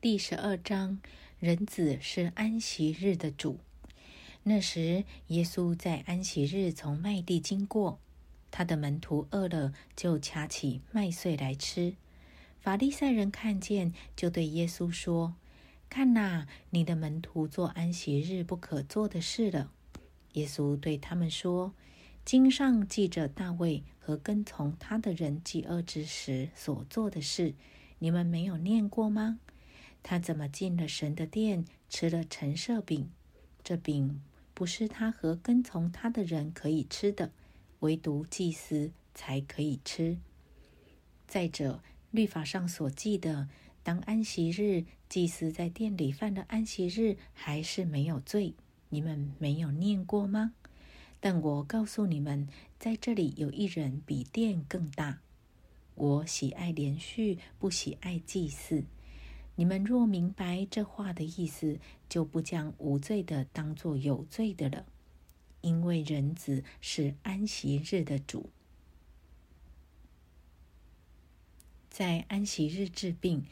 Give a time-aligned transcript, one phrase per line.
[0.00, 1.00] 第十二章：
[1.40, 3.58] 人子是安息日的主。
[4.44, 7.98] 那时，耶稣在安息日从麦地经过，
[8.52, 11.96] 他的门徒饿了，就掐起麦穗来吃。
[12.60, 15.34] 法利赛人看见，就对耶稣说
[15.90, 19.72] ：“看哪，你的门徒做安息日不可做的事了。”
[20.34, 21.74] 耶稣对他们说
[22.24, 27.56] ：“经上记着大卫和跟从他的人饥饿之时所做的事。”
[28.00, 29.40] 你们没有念过吗？
[30.02, 33.10] 他怎么进了神的殿，吃了陈设饼？
[33.62, 34.22] 这饼
[34.54, 37.32] 不是他和跟从他的人可以吃的，
[37.80, 40.18] 唯独祭司才可以吃。
[41.26, 43.48] 再者，律法上所记的，
[43.82, 48.54] 当安息日，祭司在店里犯了安息日，还是没有罪。
[48.88, 50.54] 你们没有念过吗？
[51.20, 55.18] 但我告诉你们，在这里有一人比殿更大。
[55.94, 58.84] 我喜爱连续，不喜爱祭祀。
[59.58, 64.86] 你们若明白这话的意思，就不将无罪的当作有罪的了。
[65.62, 68.50] 因为人子是安息日的主。
[71.90, 73.46] 在安息日治病，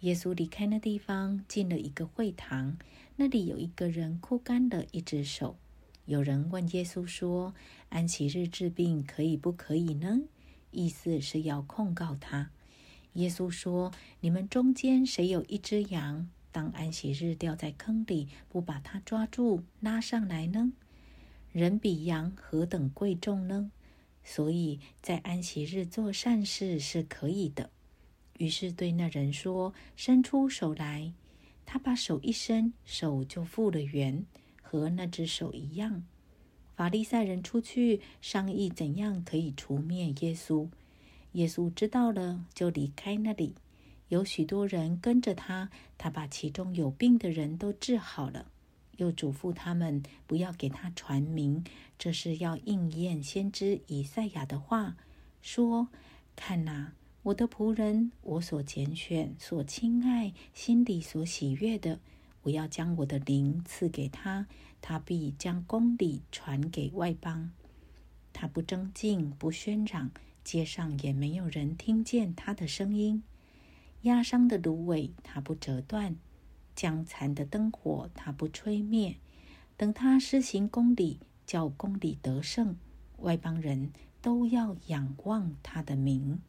[0.00, 2.76] 耶稣离开那地方，进了一个会堂。
[3.14, 5.56] 那里有一个人枯干了一只手。
[6.06, 7.54] 有人问耶稣说
[7.90, 10.22] ：“安息日治病可以不可以呢？”
[10.72, 12.50] 意思是要控告他。
[13.14, 20.72] 耶稣说：“你们中间谁有一只羊，当安息日掉在坑里，不把它抓住拉上来呢？
[21.52, 23.70] 人比羊何等贵重呢？
[24.24, 27.70] 所以在安息日做善事是可以的。”
[28.38, 31.12] 于是对那人说：“伸出手来。”
[31.64, 34.26] 他把手一伸，手就复了原，
[34.60, 36.04] 和那只手一样。
[36.74, 40.68] 法利赛人出去商议怎样可以除灭耶稣。
[41.32, 43.54] 耶稣知道了，就离开那里。
[44.08, 48.46] 有许多人跟着他，他把其中有病的人都治好了，
[48.98, 51.64] 又嘱咐他们不要给他传名，
[51.98, 54.96] 这是要应验先知以赛亚的话，
[55.40, 55.88] 说
[56.36, 56.92] ：“看哪，
[57.22, 62.00] 我的仆人，我所拣选、所亲爱、心里所喜悦的。”
[62.42, 64.48] 我要将我的灵赐给他，
[64.80, 67.52] 他必将公理传给外邦。
[68.32, 70.10] 他不争竞，不喧嚷，
[70.44, 73.22] 街上也没有人听见他的声音。
[74.02, 76.14] 压伤的芦苇，他不折断；
[76.74, 79.16] 将残的灯火，他不吹灭。
[79.76, 82.76] 等他施行公理，叫公理得胜，
[83.18, 86.40] 外邦人都要仰望他的名。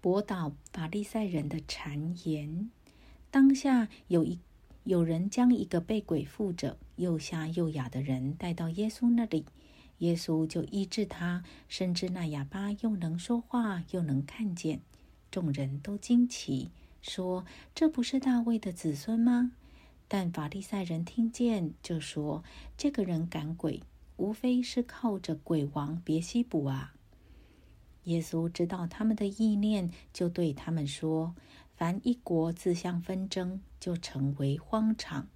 [0.00, 2.70] 驳倒法利赛人的谗言。
[3.30, 4.38] 当下有一
[4.84, 9.44] 有人将一个被鬼附着、又瞎又哑的人带到耶稣那里，
[9.98, 14.80] 耶稣就医治他，甚至那哑巴又能说话，又能看见。
[15.30, 16.70] 众人都惊奇，
[17.02, 17.44] 说
[17.74, 19.52] ：“这不是大卫的子孙吗？”
[20.08, 22.42] 但法利赛人听见，就说
[22.78, 23.82] ：“这个人赶鬼，
[24.16, 26.94] 无非是靠着鬼王别西卜啊。”
[28.04, 31.34] 耶稣知道他们的意念，就对他们说
[31.76, 35.26] ：“凡一国自相纷争，就成为荒场；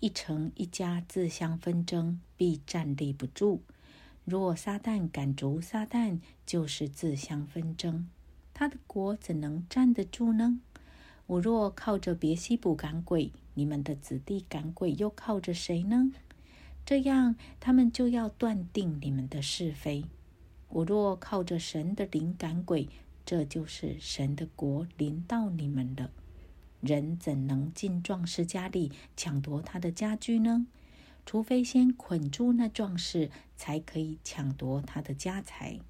[0.00, 3.60] 一城一家自相纷争，必站立不住。
[4.26, 8.06] 若撒旦赶逐撒旦，就是自相纷争，
[8.52, 10.60] 他的国怎能站得住呢？
[11.28, 16.10] 我若靠着别西卜赶鬼，你们的子弟赶鬼又靠着谁呢？
[16.84, 20.04] 这样，他们就要断定你们的是非。”
[20.70, 22.88] 我若靠着神的灵赶鬼，
[23.24, 26.10] 这就是神的国临到你们了。
[26.80, 30.66] 人怎能进壮士家里抢夺他的家居呢？
[31.26, 35.80] 除非先捆住那壮士，才可以抢夺他的家财。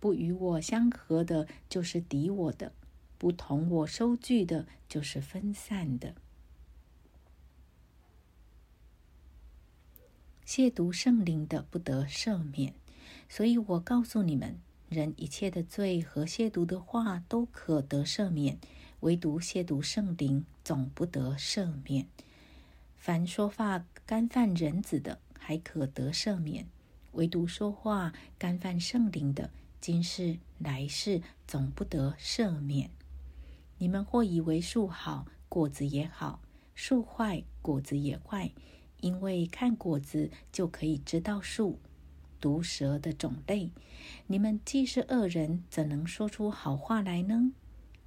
[0.00, 2.72] 不与我相合的，就是敌我的；
[3.18, 6.14] 不同我收据的，就是分散的。
[10.46, 12.72] 亵渎圣灵的，不得赦免。
[13.28, 14.58] 所以我告诉你们，
[14.88, 18.58] 人一切的罪和亵渎的话都可得赦免，
[19.00, 22.06] 唯独亵渎圣灵总不得赦免。
[22.96, 26.64] 凡说话干犯人子的，还可得赦免；
[27.12, 29.50] 唯独说话干犯圣灵的，
[29.82, 32.88] 今世来世总不得赦免。
[33.76, 36.40] 你们或以为树好，果子也好；
[36.74, 38.50] 树坏，果子也坏，
[39.02, 41.78] 因为看果子就可以知道树。
[42.40, 43.70] 毒蛇的种类，
[44.26, 47.52] 你们既是恶人，怎能说出好话来呢？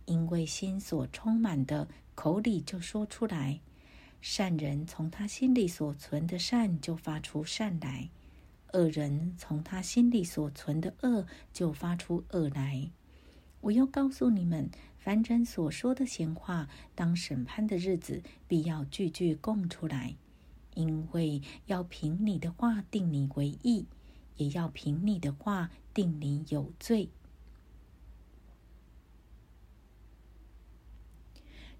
[0.05, 3.59] 因为心所充满的，口里就说出来。
[4.21, 8.09] 善人从他心里所存的善，就发出善来；
[8.73, 12.91] 恶人从他心里所存的恶，就发出恶来。
[13.61, 20.15] 我要告诉你们，凡人所说的闲话，当审判的日子，必要句句供出来，
[20.75, 23.87] 因为要凭你的话定你为义，
[24.37, 27.09] 也要凭你的话定你有罪。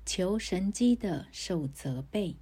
[0.05, 2.35] 求神机的受责备。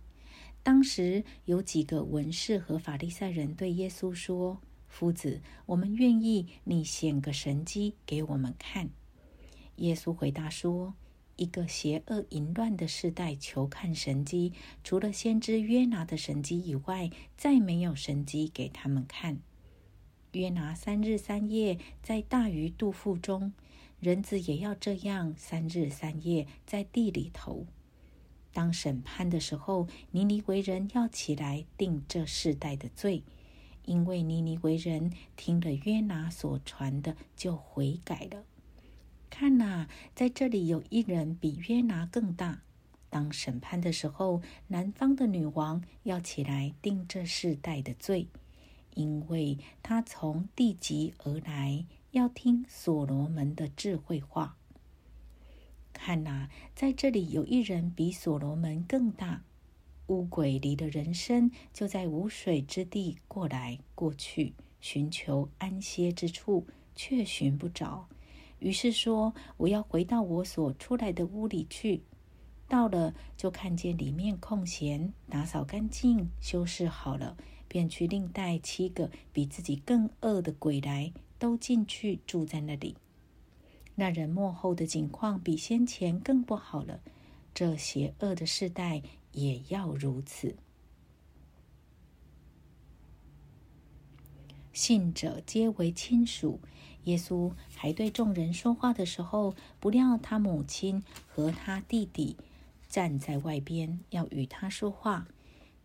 [0.61, 8.89] 当时有几个文士和法利赛人对耶稣说：“夫子，我们愿意你显个神机给我们看。”
[9.77, 10.95] 耶稣回答说
[11.37, 14.51] ：“一个邪恶淫乱的世代求看神机，
[14.83, 19.39] 除了先知约拿的神机以外，再没有神机给他们看。
[20.33, 23.53] 约拿三日三夜在大鱼肚腹中。”
[23.99, 27.65] 人子也要这样三日三夜在地里头。
[28.51, 33.23] 当审判的时候，尼尼为人要起来定这世代的罪，
[33.85, 38.43] 因为尼尼为人听了约拿所传的，就悔改了。
[39.29, 42.61] 看呐，在这里有一人比约拿更大。
[43.09, 48.27] 当审判的时候，南方的女王要起来定这世代的罪，
[48.95, 51.85] 因为她从地极而来。
[52.11, 54.57] 要听所罗门的智慧话。
[55.93, 59.43] 看呐，在这里有一人比所罗门更大。
[60.07, 66.65] 乌鬼离的人生就在无水之地过来过去，寻求安歇之处，
[66.95, 68.07] 却寻不着。
[68.57, 72.01] 于是说：“我要回到我所出来的屋里去。”
[72.67, 81.13] 到了，就看见里面空闲，打扫干净，修饰好了，便去另带七个比自己更恶的鬼来。
[81.39, 82.95] 都进去住在那里。
[83.95, 86.99] 那人幕后的景况比先前更不好了。
[87.53, 89.01] 这邪恶的时代
[89.31, 90.55] 也要如此。
[94.71, 96.59] 信者皆为亲属。
[97.05, 102.37] 耶稣还对众人说话的时候，不料他母亲和他弟弟
[102.87, 105.27] 站在外边，要与他说话。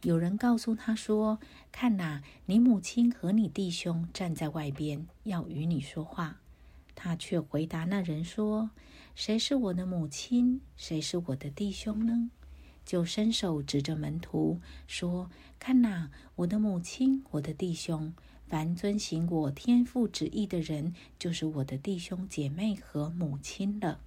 [0.05, 1.41] 有人告诉他说
[1.73, 6.41] ：“看呐，你母亲和你弟兄站在外边，要与你说话。”
[6.95, 8.71] 他却回答那人说
[9.17, 10.61] ：“谁是我的母亲？
[10.77, 12.31] 谁是我的弟兄呢？”
[12.85, 18.12] 就伸手指着门徒说：“看呐，我的母亲，我的弟兄。
[18.47, 24.00] 凡遵行我天父旨意的人，就是我的弟兄姐妹和母亲了。”